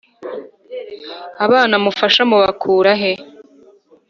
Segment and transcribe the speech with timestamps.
[1.45, 3.11] Abana mufasha mubakura he?